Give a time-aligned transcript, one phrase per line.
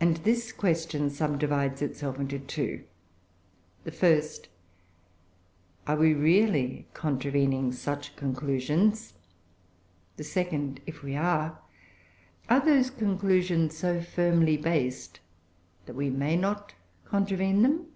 [0.00, 2.82] And this question subdivides itself into two:
[3.84, 4.48] the first,
[5.86, 9.14] are we really contravening such conclusions?
[10.16, 11.60] the second, if we are,
[12.48, 15.20] are those conclusions so firmly based
[15.86, 16.74] that we may not
[17.04, 17.86] contravene them?